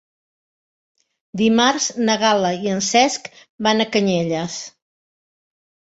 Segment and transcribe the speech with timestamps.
[1.41, 3.31] Dimarts na Gal·la i en Cesc
[3.69, 4.57] van a Canyelles.